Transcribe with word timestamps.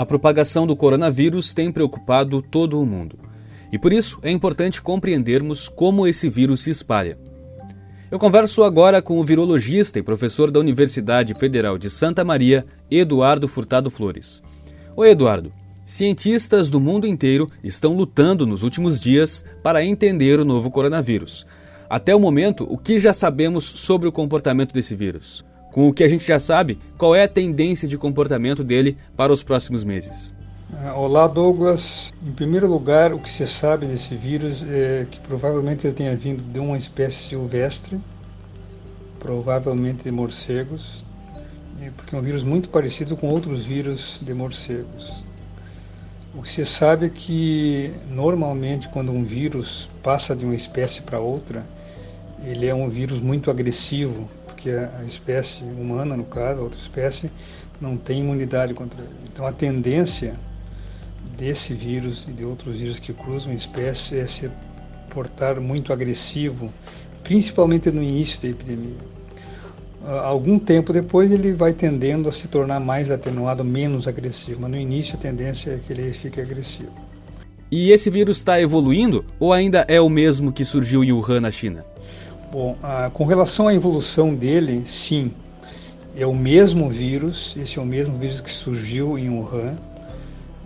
A 0.00 0.06
propagação 0.06 0.66
do 0.66 0.74
coronavírus 0.74 1.52
tem 1.52 1.70
preocupado 1.70 2.40
todo 2.40 2.80
o 2.80 2.86
mundo. 2.86 3.18
E 3.70 3.78
por 3.78 3.92
isso 3.92 4.18
é 4.22 4.30
importante 4.30 4.80
compreendermos 4.80 5.68
como 5.68 6.06
esse 6.06 6.26
vírus 6.30 6.62
se 6.62 6.70
espalha. 6.70 7.14
Eu 8.10 8.18
converso 8.18 8.64
agora 8.64 9.02
com 9.02 9.20
o 9.20 9.24
virologista 9.24 9.98
e 9.98 10.02
professor 10.02 10.50
da 10.50 10.58
Universidade 10.58 11.34
Federal 11.34 11.76
de 11.76 11.90
Santa 11.90 12.24
Maria, 12.24 12.64
Eduardo 12.90 13.46
Furtado 13.46 13.90
Flores. 13.90 14.42
Oi, 14.96 15.10
Eduardo. 15.10 15.52
Cientistas 15.84 16.70
do 16.70 16.80
mundo 16.80 17.06
inteiro 17.06 17.50
estão 17.62 17.92
lutando 17.92 18.46
nos 18.46 18.62
últimos 18.62 18.98
dias 19.02 19.44
para 19.62 19.84
entender 19.84 20.40
o 20.40 20.46
novo 20.46 20.70
coronavírus. 20.70 21.46
Até 21.90 22.16
o 22.16 22.20
momento, 22.20 22.66
o 22.70 22.78
que 22.78 22.98
já 22.98 23.12
sabemos 23.12 23.66
sobre 23.66 24.08
o 24.08 24.12
comportamento 24.12 24.72
desse 24.72 24.94
vírus? 24.94 25.44
Com 25.72 25.88
o 25.88 25.92
que 25.92 26.02
a 26.02 26.08
gente 26.08 26.26
já 26.26 26.40
sabe, 26.40 26.78
qual 26.98 27.14
é 27.14 27.22
a 27.22 27.28
tendência 27.28 27.86
de 27.86 27.96
comportamento 27.96 28.64
dele 28.64 28.96
para 29.16 29.32
os 29.32 29.42
próximos 29.42 29.84
meses? 29.84 30.34
Ah, 30.82 30.94
olá, 30.94 31.28
Douglas. 31.28 32.12
Em 32.26 32.32
primeiro 32.32 32.68
lugar, 32.68 33.12
o 33.12 33.20
que 33.20 33.30
se 33.30 33.46
sabe 33.46 33.86
desse 33.86 34.16
vírus 34.16 34.64
é 34.68 35.06
que 35.08 35.20
provavelmente 35.20 35.86
ele 35.86 35.94
tenha 35.94 36.16
vindo 36.16 36.42
de 36.42 36.58
uma 36.58 36.76
espécie 36.76 37.28
silvestre, 37.28 38.00
provavelmente 39.20 40.02
de 40.02 40.10
morcegos, 40.10 41.04
porque 41.96 42.16
é 42.16 42.18
um 42.18 42.22
vírus 42.22 42.42
muito 42.42 42.68
parecido 42.68 43.16
com 43.16 43.28
outros 43.28 43.64
vírus 43.64 44.20
de 44.22 44.34
morcegos. 44.34 45.22
O 46.34 46.42
que 46.42 46.48
se 46.48 46.66
sabe 46.66 47.06
é 47.06 47.08
que 47.08 47.92
normalmente 48.10 48.88
quando 48.88 49.12
um 49.12 49.24
vírus 49.24 49.88
passa 50.02 50.34
de 50.34 50.44
uma 50.44 50.54
espécie 50.54 51.02
para 51.02 51.20
outra, 51.20 51.64
ele 52.44 52.66
é 52.66 52.74
um 52.74 52.88
vírus 52.88 53.20
muito 53.20 53.50
agressivo, 53.50 54.28
porque 54.60 54.70
a 54.70 55.02
espécie 55.04 55.64
humana, 55.64 56.14
no 56.14 56.24
caso, 56.24 56.60
a 56.60 56.62
outra 56.62 56.78
espécie, 56.78 57.30
não 57.80 57.96
tem 57.96 58.20
imunidade 58.20 58.74
contra 58.74 59.00
ele. 59.00 59.10
Então 59.32 59.46
a 59.46 59.52
tendência 59.52 60.34
desse 61.38 61.72
vírus 61.72 62.26
e 62.28 62.32
de 62.32 62.44
outros 62.44 62.76
vírus 62.76 62.98
que 62.98 63.14
cruzam 63.14 63.54
espécies 63.54 64.12
é 64.12 64.26
se 64.26 64.50
portar 65.08 65.58
muito 65.58 65.94
agressivo, 65.94 66.70
principalmente 67.24 67.90
no 67.90 68.02
início 68.02 68.42
da 68.42 68.48
epidemia. 68.48 68.98
Algum 70.24 70.58
tempo 70.58 70.92
depois 70.92 71.32
ele 71.32 71.54
vai 71.54 71.72
tendendo 71.72 72.28
a 72.28 72.32
se 72.32 72.48
tornar 72.48 72.80
mais 72.80 73.10
atenuado, 73.10 73.64
menos 73.64 74.06
agressivo, 74.06 74.60
mas 74.60 74.70
no 74.70 74.76
início 74.76 75.14
a 75.14 75.18
tendência 75.18 75.70
é 75.70 75.78
que 75.78 75.92
ele 75.92 76.12
fique 76.12 76.38
agressivo. 76.40 76.92
E 77.70 77.92
esse 77.92 78.10
vírus 78.10 78.38
está 78.38 78.60
evoluindo 78.60 79.24
ou 79.38 79.54
ainda 79.54 79.86
é 79.88 80.00
o 80.00 80.10
mesmo 80.10 80.52
que 80.52 80.64
surgiu 80.66 81.02
em 81.02 81.12
Wuhan, 81.12 81.40
na 81.40 81.50
China? 81.50 81.84
Bom, 82.52 82.76
ah, 82.82 83.08
com 83.14 83.24
relação 83.24 83.68
à 83.68 83.74
evolução 83.74 84.34
dele, 84.34 84.82
sim, 84.84 85.32
é 86.16 86.26
o 86.26 86.34
mesmo 86.34 86.90
vírus, 86.90 87.54
esse 87.56 87.78
é 87.78 87.82
o 87.82 87.86
mesmo 87.86 88.18
vírus 88.18 88.40
que 88.40 88.50
surgiu 88.50 89.16
em 89.16 89.30
Wuhan. 89.30 89.78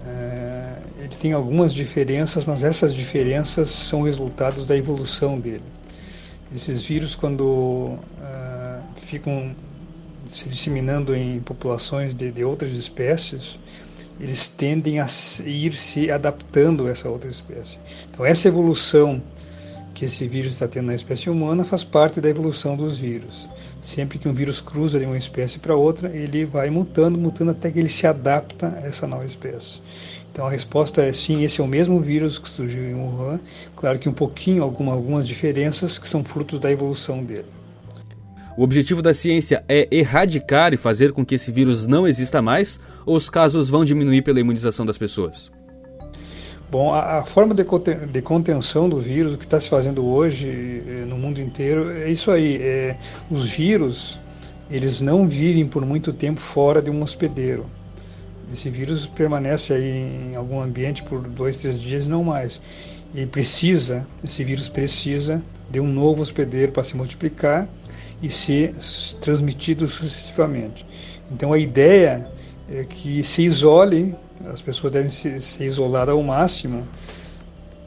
É, 0.07 0.73
ele 0.99 1.15
tem 1.21 1.35
algumas 1.35 1.75
diferenças, 1.75 2.47
mas 2.47 2.65
essas 2.65 2.95
diferenças 2.95 3.69
são 3.69 4.01
resultados 4.01 4.65
da 4.65 4.75
evolução 4.75 5.39
dele. 5.39 5.63
Esses 6.55 6.83
vírus, 6.87 7.15
quando 7.15 7.99
ah, 8.23 8.81
ficam 8.97 9.55
se 10.25 10.49
disseminando 10.49 11.15
em 11.15 11.41
populações 11.41 12.15
de, 12.15 12.33
de 12.33 12.43
outras 12.43 12.73
espécies, 12.73 13.61
eles 14.19 14.49
tendem 14.49 15.01
a 15.01 15.07
ir 15.45 15.75
se 15.75 16.11
adaptando 16.11 16.87
a 16.87 16.91
essa 16.91 17.11
outra 17.11 17.31
espécie. 17.31 17.77
Então, 18.11 18.25
essa 18.25 18.49
evolução 18.49 19.23
que 19.95 20.05
esse 20.05 20.27
vírus 20.27 20.53
está 20.53 20.67
tendo 20.67 20.87
na 20.87 20.95
espécie 20.95 21.31
humana 21.31 21.65
faz 21.65 21.85
parte 21.85 22.21
da 22.21 22.29
evolução 22.29 22.77
dos 22.77 22.99
vírus. 22.99 23.49
Sempre 23.81 24.19
que 24.19 24.29
um 24.29 24.35
vírus 24.35 24.61
cruza 24.61 24.99
de 24.99 25.07
uma 25.07 25.17
espécie 25.17 25.59
para 25.61 25.77
outra, 25.77 26.09
ele 26.09 26.45
vai 26.45 26.69
mutando, 26.69 27.17
mutando 27.17 27.53
até 27.53 27.71
que 27.71 27.79
ele 27.79 27.89
se 27.89 28.07
adapta 28.07 28.77
a 28.77 28.87
essa 28.87 29.07
nova 29.07 29.25
espécie. 29.25 29.81
Então 30.33 30.47
a 30.47 30.51
resposta 30.51 31.01
é 31.01 31.13
sim, 31.13 31.45
esse 31.45 31.61
é 31.61 31.65
o 31.65 31.69
mesmo 31.69 32.01
vírus 32.01 32.39
que 32.39 32.49
surgiu 32.49 32.83
em 32.85 32.95
Wuhan, 32.95 33.41
claro 33.77 33.99
que 34.01 34.09
um 34.09 34.13
pouquinho, 34.13 34.65
alguma, 34.65 34.93
algumas 34.93 35.29
diferenças 35.29 35.97
que 35.97 36.09
são 36.09 36.25
frutos 36.25 36.59
da 36.59 36.73
evolução 36.73 37.23
dele. 37.23 37.47
O 38.57 38.63
objetivo 38.63 39.01
da 39.01 39.15
ciência 39.15 39.65
é 39.69 39.89
erradicar 39.91 40.75
e 40.75 40.77
fazer 40.77 41.13
com 41.13 41.25
que 41.25 41.37
esse 41.37 41.53
vírus 41.53 41.87
não 41.87 42.07
exista 42.07 42.43
mais, 42.43 42.81
ou 43.07 43.17
os 43.17 43.31
casos 43.31 43.69
vão 43.69 43.85
diminuir 43.85 44.23
pela 44.23 44.41
imunização 44.41 44.85
das 44.85 44.99
pessoas? 44.99 45.53
Bom, 46.75 46.93
a, 46.93 47.19
a 47.19 47.23
forma 47.25 47.55
de, 47.55 47.63
de, 48.11 48.21
contenção 48.21 48.89
do 48.89 48.97
vírus, 48.97 49.35
o 49.35 49.39
que 49.39 49.45
está 49.45 49.61
se 49.61 49.71
fazendo 49.71 50.05
hoje 50.05 50.83
eh, 50.85 51.05
no 51.07 51.17
mundo 51.17 51.41
inteiro, 51.41 51.89
é 51.89 52.11
isso 52.11 52.33
aí. 52.33 52.61
É, 52.61 52.97
os 53.31 53.49
vírus, 53.51 54.19
eles 54.69 55.01
não 55.01 55.29
vivem 55.29 55.69
por 55.69 55.87
muito 55.87 56.13
tempo 56.13 56.41
fora 56.41 56.83
de 56.83 56.91
um 56.91 57.01
hospedeiro. 57.01 57.65
Esse 58.53 58.71
vírus 58.71 59.07
permanece 59.07 59.73
aí 59.73 60.33
em 60.33 60.35
algum 60.35 60.61
ambiente 60.61 61.05
por 61.05 61.21
dois, 61.21 61.59
três 61.59 61.81
dias, 61.81 62.09
não 62.09 62.25
mais. 62.25 62.61
E 63.15 63.25
precisa, 63.25 64.05
esse 64.25 64.43
vírus 64.43 64.69
precisa 64.69 65.41
de 65.71 65.79
um 65.79 65.87
novo 65.87 66.23
hospedeiro 66.23 66.73
para 66.73 66.83
se 66.83 66.97
multiplicar 66.97 67.69
e 68.21 68.29
ser 68.29 68.75
transmitido 69.21 69.89
sucessivamente. 69.89 70.85
Então 71.31 71.53
a 71.53 71.59
ideia 71.59 72.29
é 72.69 72.83
que 72.83 73.23
se 73.23 73.45
isole 73.45 74.13
as 74.47 74.61
pessoas 74.61 74.93
devem 74.93 75.11
se, 75.11 75.41
se 75.41 75.65
isolar 75.65 76.09
ao 76.09 76.23
máximo 76.23 76.87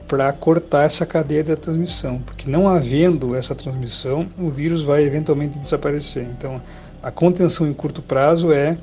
para 0.08 0.32
cortar 0.32 0.86
essa 0.86 1.06
cadeia 1.06 1.44
da 1.44 1.56
transmissão, 1.56 2.20
porque 2.20 2.50
não 2.50 2.68
havendo 2.68 3.36
essa 3.36 3.54
transmissão, 3.54 4.28
o 4.40 4.50
vírus 4.50 4.82
vai 4.82 5.04
eventualmente 5.04 5.60
desaparecer. 5.60 6.24
Então, 6.24 6.62
a 7.04 7.12
contenção 7.12 7.68
em 7.68 7.74
curto 7.74 8.02
prazo 8.02 8.52
é, 8.54 8.78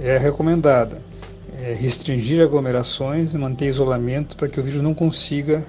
é 0.00 0.16
recomendada. 0.16 0.98
É 1.62 1.72
restringir 1.72 2.42
aglomerações 2.42 3.32
manter 3.34 3.66
isolamento 3.66 4.36
para 4.36 4.48
que 4.48 4.58
o 4.60 4.62
vírus 4.62 4.82
não 4.82 4.94
consiga 4.94 5.64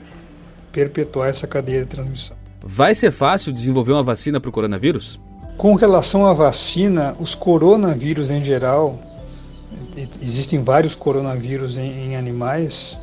perpetuar 0.72 1.30
essa 1.30 1.48
cadeia 1.48 1.82
de 1.82 1.88
transmissão. 1.88 2.36
Vai 2.62 2.94
ser 2.94 3.12
fácil 3.12 3.54
desenvolver 3.54 3.94
uma 3.94 4.04
vacina 4.04 4.40
para 4.40 4.50
o 4.50 4.52
coronavírus? 4.52 5.20
Com 5.58 5.76
relação 5.76 6.26
à 6.26 6.34
vacina, 6.34 7.16
os 7.20 7.34
coronavírus 7.34 8.30
em 8.30 8.44
geral 8.44 9.00
existem 10.22 10.64
vários 10.64 10.96
coronavírus 10.96 11.78
em, 11.78 12.10
em, 12.10 12.16
animais 12.16 13.00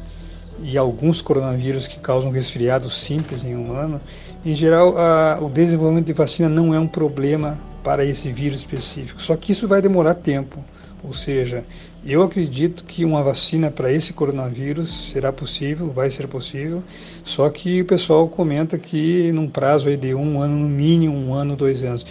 e 0.62 0.78
alguns 0.78 1.21
coronavírus 1.21 1.88
que 1.88 1.99
causam 1.99 2.31
resfriado 2.31 2.88
simples 2.88 3.44
em 3.44 3.56
humano. 3.56 4.00
Em 4.44 4.55
geral, 4.55 4.97
a, 4.97 5.38
o 5.41 5.49
desenvolvimento 5.49 6.06
de 6.06 6.12
vacina 6.12 6.49
não 6.49 6.72
é 6.75 6.78
um 6.78 6.87
problema 6.87 7.59
para 7.83 8.04
esse 8.04 8.31
vírus 8.31 8.59
específico, 8.59 9.21
só 9.21 9.37
que 9.37 9.53
isso 9.53 9.66
vai 9.66 9.83
demorar 9.83 10.15
tempo. 10.15 10.65
Ou 11.03 11.12
seja, 11.12 11.65
eu 12.06 12.22
acredito 12.22 12.84
que 12.84 13.04
uma 13.04 13.22
vacina 13.22 13.71
para 13.71 13.93
esse 13.93 14.15
coronavírus 14.15 15.10
será 15.10 15.31
possível, 15.33 15.88
vai 15.88 16.09
ser 16.09 16.27
possível, 16.28 16.83
só 17.22 17.50
que 17.50 17.83
o 17.83 17.84
pessoal 17.84 18.27
comenta 18.27 18.78
que 18.78 19.31
num 19.33 19.49
prazo 19.49 19.94
de 19.97 20.15
um 20.15 20.41
ano, 20.41 20.56
no 20.56 20.69
mínimo 20.69 21.15
um 21.15 21.34
ano, 21.34 21.56
dois 21.56 21.83
anos. 21.83 22.06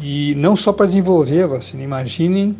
E 0.00 0.34
não 0.36 0.54
só 0.54 0.72
para 0.72 0.86
desenvolver 0.86 1.42
a 1.42 1.46
vacina, 1.48 1.82
imaginem 1.82 2.56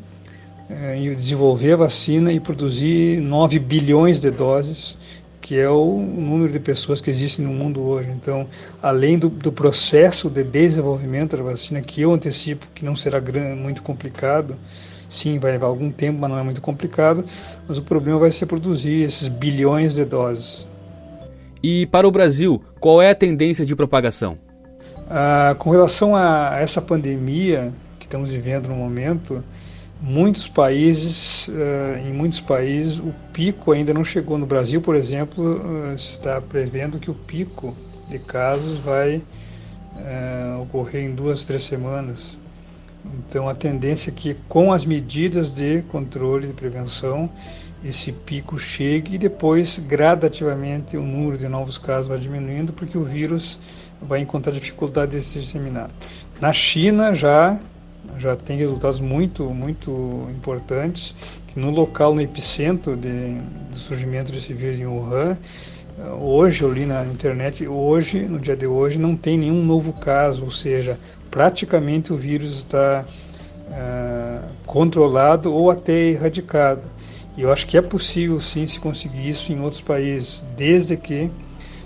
é, 0.71 0.97
desenvolver 1.15 1.73
a 1.73 1.77
vacina 1.77 2.33
e 2.33 2.39
produzir 2.39 3.21
9 3.21 3.59
bilhões 3.59 4.21
de 4.21 4.31
doses, 4.31 4.97
que 5.41 5.59
é 5.59 5.69
o 5.69 5.99
número 5.99 6.53
de 6.53 6.61
pessoas 6.61 7.01
que 7.01 7.11
existem 7.11 7.45
no 7.45 7.53
mundo 7.53 7.81
hoje. 7.81 8.11
Então, 8.11 8.47
além 8.83 9.19
do, 9.19 9.29
do 9.31 9.51
processo 9.51 10.29
de 10.29 10.45
desenvolvimento 10.45 11.37
da 11.37 11.43
vacina, 11.43 11.81
que 11.81 12.03
eu 12.03 12.13
antecipo 12.13 12.67
que 12.75 12.85
não 12.85 12.95
será 12.95 13.19
muito 13.57 13.83
complicado, 13.83 14.55
sim, 15.09 15.39
vai 15.39 15.53
levar 15.53 15.69
algum 15.69 15.91
tempo, 15.91 16.19
mas 16.21 16.31
não 16.31 16.39
é 16.39 16.43
muito 16.43 16.61
complicado, 16.61 17.25
mas 17.67 17.79
o 17.79 17.83
problema 17.83 18.19
vai 18.19 18.31
ser 18.31 18.47
produzir 18.47 19.03
esses 19.03 19.29
bilhões 19.29 19.95
de 19.95 20.05
doses. 20.05 20.69
E 21.63 21.87
para 21.87 22.07
o 22.07 22.11
Brasil, 22.11 22.63
qual 22.79 23.01
é 23.01 23.11
a 23.11 23.15
tendência 23.15 23.65
de 23.65 23.75
propagação? 23.75 24.37
Ah, 25.11 25.57
com 25.59 25.71
relação 25.71 26.15
a 26.15 26.59
essa 26.61 26.83
pandemia 26.83 27.73
que 27.99 28.05
estamos 28.05 28.31
vivendo 28.31 28.69
no 28.69 28.75
momento, 28.75 29.43
muitos 30.01 30.49
países, 30.49 31.49
uh, 31.49 31.99
em 32.07 32.13
muitos 32.13 32.41
países, 32.41 32.99
o 32.99 33.13
pico 33.33 33.73
ainda 33.73 33.93
não 33.93 34.05
chegou. 34.05 34.39
No 34.39 34.47
Brasil, 34.47 34.81
por 34.81 34.95
exemplo, 34.95 35.45
uh, 35.45 35.95
está 35.95 36.41
prevendo 36.41 36.99
que 36.99 37.11
o 37.11 37.15
pico 37.15 37.77
de 38.09 38.19
casos 38.19 38.79
vai 38.79 39.17
uh, 39.17 40.63
ocorrer 40.63 41.05
em 41.05 41.15
duas, 41.15 41.45
três 41.45 41.65
semanas. 41.65 42.39
Então, 43.19 43.49
a 43.49 43.55
tendência 43.55 44.11
é 44.11 44.13
que, 44.13 44.35
com 44.49 44.73
as 44.73 44.85
medidas 44.85 45.51
de 45.51 45.83
controle 45.83 46.49
e 46.49 46.53
prevenção, 46.53 47.31
esse 47.85 48.13
pico 48.13 48.59
chegue 48.59 49.15
e 49.15 49.19
depois, 49.19 49.79
gradativamente, 49.79 50.97
o 50.97 51.03
número 51.03 51.39
de 51.39 51.49
novos 51.49 51.79
casos 51.79 52.09
vai 52.09 52.19
diminuindo, 52.19 52.73
porque 52.73 52.99
o 52.99 53.05
vírus 53.05 53.59
vai 54.03 54.21
encontrar 54.21 54.53
dificuldade 54.53 55.13
de 55.13 55.23
se 55.23 55.41
disseminar. 55.41 55.91
Na 56.41 56.53
China, 56.53 57.15
já 57.15 57.59
já 58.19 58.37
tem 58.37 58.57
resultados 58.57 59.01
muito, 59.01 59.45
muito 59.45 60.29
importantes, 60.31 61.15
que 61.47 61.59
no 61.59 61.71
local, 61.71 62.15
no 62.15 62.21
epicentro 62.21 62.97
de, 62.97 63.35
do 63.71 63.77
surgimento 63.77 64.33
desse 64.33 64.53
vírus 64.53 64.79
em 64.79 64.87
Wuhan, 64.87 65.37
hoje 66.21 66.63
eu 66.63 66.73
li 66.73 66.87
na 66.87 67.05
internet, 67.05 67.67
hoje, 67.67 68.21
no 68.21 68.39
dia 68.39 68.57
de 68.57 68.67
hoje, 68.67 68.99
não 68.99 69.17
tem 69.17 69.37
nenhum 69.39 69.65
novo 69.65 69.93
caso, 69.93 70.45
ou 70.45 70.51
seja, 70.51 70.99
praticamente 71.31 72.13
o 72.13 72.17
vírus 72.17 72.59
está 72.59 73.05
uh, 73.05 74.49
controlado 74.67 75.53
ou 75.53 75.71
até 75.71 75.93
erradicado. 75.93 76.89
E 77.37 77.43
eu 77.43 77.53
acho 77.53 77.67
que 77.67 77.77
é 77.77 77.83
possível 77.83 78.41
sim 78.41 78.67
se 78.67 78.81
conseguir 78.81 79.29
isso 79.29 79.53
em 79.53 79.61
outros 79.61 79.81
países, 79.81 80.45
desde 80.57 80.97
que 80.97 81.31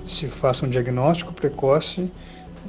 se 0.06 0.26
faça 0.26 0.64
um 0.64 0.68
diagnóstico 0.68 1.32
precoce 1.32 2.10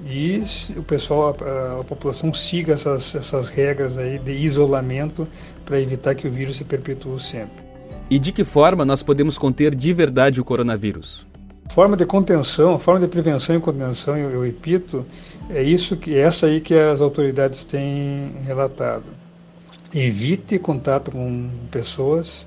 e 0.05 0.43
o 0.75 0.83
pessoal, 0.83 1.35
a, 1.39 1.79
a, 1.79 1.83
população 1.83 2.33
siga 2.33 2.73
essas, 2.73 3.15
essas 3.15 3.47
regras 3.49 3.97
aí 3.97 4.19
de 4.19 4.33
isolamento 4.33 5.27
para 5.65 5.79
evitar 5.79 6.13
que 6.13 6.27
o 6.27 6.31
vírus 6.31 6.57
se 6.57 6.65
perpetue 6.65 7.19
sempre. 7.21 7.63
E 8.09 8.19
de 8.19 8.31
que 8.31 8.43
forma 8.43 8.83
nós 8.83 9.01
podemos 9.01 9.37
conter 9.37 9.73
de 9.73 9.93
verdade 9.93 10.41
o 10.41 10.43
coronavírus? 10.43 11.25
Forma 11.69 11.95
de 11.95 12.05
contenção, 12.05 12.77
forma 12.77 12.99
de 12.99 13.07
prevenção 13.07 13.55
e 13.55 13.59
contenção, 13.59 14.17
eu, 14.17 14.29
eu 14.29 14.43
repito, 14.43 15.05
é 15.49 15.63
isso 15.63 15.95
que 15.95 16.17
essa 16.17 16.47
aí 16.47 16.59
que 16.59 16.73
as 16.73 16.99
autoridades 16.99 17.63
têm 17.63 18.31
relatado. 18.45 19.05
Evite 19.95 20.59
contato 20.59 21.11
com 21.11 21.49
pessoas, 21.71 22.45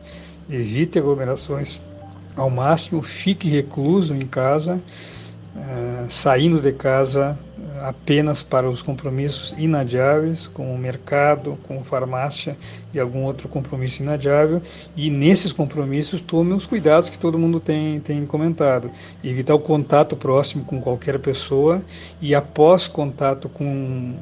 evite 0.50 0.98
aglomerações 0.98 1.80
ao 2.36 2.50
máximo, 2.50 3.00
fique 3.00 3.48
recluso 3.48 4.14
em 4.14 4.26
casa, 4.26 4.74
uh, 5.56 6.06
saindo 6.06 6.60
de 6.60 6.72
casa 6.72 7.38
apenas 7.86 8.42
para 8.42 8.68
os 8.68 8.82
compromissos 8.82 9.54
inadiáveis, 9.56 10.48
com 10.48 10.74
o 10.74 10.76
mercado, 10.76 11.56
com 11.68 11.84
farmácia 11.84 12.56
e 12.92 12.98
algum 12.98 13.22
outro 13.22 13.48
compromisso 13.48 14.02
inadiável. 14.02 14.60
E 14.96 15.08
nesses 15.08 15.52
compromissos 15.52 16.20
tome 16.20 16.52
os 16.52 16.66
cuidados 16.66 17.08
que 17.08 17.16
todo 17.16 17.38
mundo 17.38 17.60
tem, 17.60 18.00
tem 18.00 18.26
comentado. 18.26 18.90
Evitar 19.22 19.54
o 19.54 19.60
contato 19.60 20.16
próximo 20.16 20.64
com 20.64 20.80
qualquer 20.80 21.20
pessoa 21.20 21.80
e 22.20 22.34
após 22.34 22.88
contato 22.88 23.48
com 23.48 24.14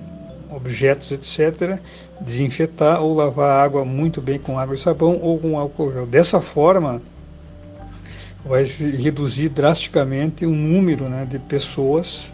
objetos, 0.51 1.11
etc., 1.11 1.81
desinfetar 2.21 3.03
ou 3.03 3.15
lavar 3.15 3.49
a 3.49 3.63
água 3.63 3.83
muito 3.83 4.21
bem 4.21 4.39
com 4.39 4.59
água 4.59 4.75
e 4.75 4.79
sabão 4.79 5.19
ou 5.23 5.39
com 5.39 5.59
álcool 5.59 5.91
gel. 5.91 6.07
Dessa 6.07 6.39
forma, 6.39 7.01
vai 8.45 8.63
reduzir 8.63 9.49
drasticamente 9.49 10.45
o 10.45 10.51
número 10.51 11.09
né, 11.09 11.25
de 11.25 11.39
pessoas 11.39 12.34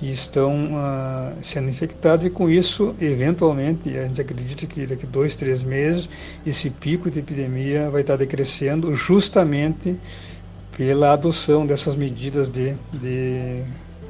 que 0.00 0.10
estão 0.10 0.70
uh, 0.72 1.36
sendo 1.42 1.68
infectados 1.68 2.24
e 2.24 2.30
com 2.30 2.48
isso, 2.48 2.94
eventualmente, 2.98 3.94
a 3.98 4.04
gente 4.04 4.18
acredita 4.18 4.66
que 4.66 4.86
daqui 4.86 5.04
dois, 5.04 5.36
três 5.36 5.62
meses, 5.62 6.08
esse 6.46 6.70
pico 6.70 7.10
de 7.10 7.18
epidemia 7.18 7.90
vai 7.90 8.00
estar 8.00 8.16
decrescendo 8.16 8.94
justamente 8.94 10.00
pela 10.74 11.12
adoção 11.12 11.66
dessas 11.66 11.96
medidas 11.96 12.48
de, 12.48 12.74
de, 12.94 13.62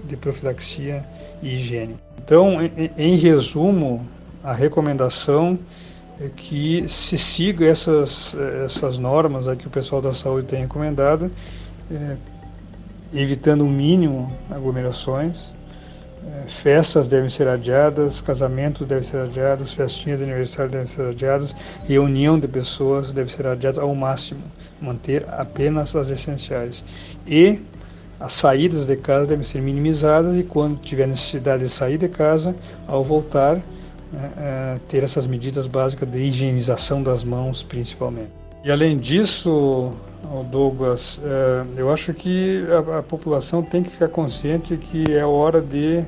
de 0.04 0.16
profilaxia 0.16 1.04
e 1.42 1.54
higiene. 1.54 1.96
Então, 2.24 2.62
em, 2.62 2.92
em 2.96 3.16
resumo, 3.16 4.06
a 4.44 4.52
recomendação 4.52 5.58
é 6.20 6.28
que 6.28 6.88
se 6.88 7.18
siga 7.18 7.66
essas, 7.66 8.36
essas 8.64 8.96
normas 8.96 9.52
que 9.56 9.66
o 9.66 9.70
pessoal 9.70 10.00
da 10.00 10.14
saúde 10.14 10.46
tem 10.46 10.60
recomendado, 10.60 11.32
é, 11.90 12.16
evitando 13.12 13.62
o 13.62 13.68
mínimo 13.68 14.32
aglomerações, 14.48 15.58
festas 16.46 17.08
devem 17.08 17.30
ser 17.30 17.48
adiadas, 17.48 18.20
casamentos 18.20 18.86
devem 18.86 19.04
ser 19.04 19.18
adiados, 19.18 19.72
festinhas 19.72 20.18
de 20.18 20.24
aniversário 20.24 20.70
devem 20.70 20.86
ser 20.86 21.06
adiadas, 21.08 21.54
reunião 21.84 22.38
de 22.38 22.48
pessoas 22.48 23.12
deve 23.12 23.32
ser 23.32 23.46
adiada 23.46 23.80
ao 23.80 23.94
máximo, 23.94 24.42
manter 24.80 25.24
apenas 25.28 25.94
as 25.96 26.10
essenciais. 26.10 26.84
E 27.26 27.62
as 28.18 28.34
saídas 28.34 28.86
de 28.86 28.96
casa 28.96 29.26
devem 29.26 29.44
ser 29.44 29.62
minimizadas 29.62 30.36
e 30.36 30.42
quando 30.42 30.78
tiver 30.78 31.06
necessidade 31.06 31.62
de 31.62 31.68
sair 31.70 31.96
de 31.96 32.08
casa, 32.08 32.54
ao 32.86 33.02
voltar, 33.02 33.56
né, 34.12 34.32
é, 34.36 34.80
ter 34.88 35.02
essas 35.02 35.26
medidas 35.26 35.66
básicas 35.66 36.08
de 36.10 36.18
higienização 36.18 37.02
das 37.02 37.24
mãos, 37.24 37.62
principalmente. 37.62 38.30
E 38.62 38.70
além 38.70 38.98
disso, 38.98 39.94
Douglas, 40.50 41.20
é, 41.24 41.80
eu 41.80 41.90
acho 41.90 42.12
que 42.12 42.64
a, 42.98 43.02
população 43.02 43.62
tem 43.62 43.82
que 43.82 43.90
ficar 43.90 44.08
consciente 44.08 44.76
que 44.76 45.12
é 45.12 45.24
hora 45.24 45.60
de 45.62 46.04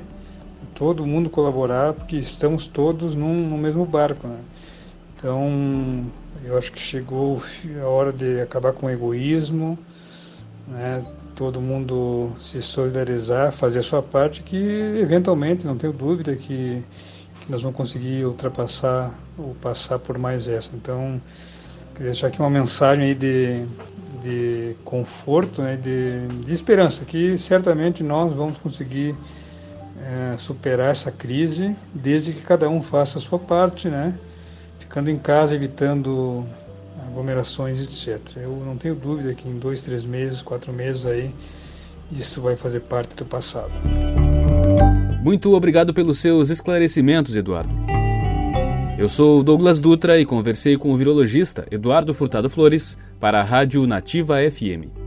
todo 0.75 1.05
mundo 1.05 1.29
colaborar, 1.29 1.93
porque 1.93 2.17
estamos 2.17 2.67
todos 2.67 3.15
num, 3.15 3.47
no 3.47 3.57
mesmo 3.57 3.85
barco. 3.85 4.27
Né? 4.27 4.39
Então, 5.15 6.05
eu 6.43 6.57
acho 6.57 6.71
que 6.71 6.79
chegou 6.79 7.41
a 7.81 7.87
hora 7.87 8.13
de 8.13 8.41
acabar 8.41 8.73
com 8.73 8.85
o 8.85 8.89
egoísmo, 8.89 9.77
né? 10.67 11.05
todo 11.35 11.59
mundo 11.59 12.31
se 12.39 12.61
solidarizar, 12.61 13.51
fazer 13.51 13.79
a 13.79 13.83
sua 13.83 14.03
parte, 14.03 14.41
que 14.41 14.55
eventualmente, 15.01 15.65
não 15.65 15.77
tenho 15.77 15.93
dúvida 15.93 16.35
que, 16.35 16.83
que 17.41 17.51
nós 17.51 17.61
vamos 17.61 17.75
conseguir 17.75 18.25
ultrapassar 18.25 19.11
ou 19.37 19.55
passar 19.55 19.97
por 19.99 20.17
mais 20.17 20.47
essa. 20.47 20.69
Então, 20.75 21.19
Queria 21.93 22.11
deixar 22.11 22.27
aqui 22.27 22.39
uma 22.39 22.49
mensagem 22.49 23.05
aí 23.05 23.13
de, 23.13 23.63
de 24.23 24.75
conforto, 24.85 25.61
né, 25.61 25.75
de, 25.75 26.27
de 26.43 26.53
esperança, 26.53 27.03
que 27.03 27.37
certamente 27.37 28.01
nós 28.01 28.33
vamos 28.33 28.57
conseguir 28.57 29.15
é, 30.01 30.37
superar 30.37 30.91
essa 30.91 31.11
crise, 31.11 31.75
desde 31.93 32.31
que 32.31 32.41
cada 32.41 32.69
um 32.69 32.81
faça 32.81 33.19
a 33.19 33.21
sua 33.21 33.37
parte, 33.37 33.89
né, 33.89 34.17
ficando 34.79 35.09
em 35.09 35.17
casa, 35.17 35.53
evitando 35.53 36.45
aglomerações, 37.07 37.81
etc. 37.81 38.37
Eu 38.37 38.63
não 38.65 38.77
tenho 38.77 38.95
dúvida 38.95 39.33
que 39.33 39.47
em 39.47 39.59
dois, 39.59 39.81
três 39.81 40.05
meses, 40.05 40.41
quatro 40.41 40.71
meses 40.71 41.05
aí, 41.05 41.29
isso 42.11 42.41
vai 42.41 42.55
fazer 42.55 42.79
parte 42.81 43.15
do 43.15 43.25
passado. 43.25 43.71
Muito 45.21 45.53
obrigado 45.53 45.93
pelos 45.93 46.19
seus 46.19 46.49
esclarecimentos, 46.49 47.35
Eduardo. 47.35 47.73
Eu 48.97 49.09
sou 49.09 49.43
Douglas 49.43 49.79
Dutra 49.79 50.19
e 50.19 50.25
conversei 50.25 50.77
com 50.77 50.91
o 50.91 50.97
virologista 50.97 51.65
Eduardo 51.71 52.13
Furtado 52.13 52.49
Flores 52.49 52.97
para 53.23 53.39
a 53.39 53.43
Rádio 53.45 53.87
Nativa 53.87 54.41
FM. 54.41 55.02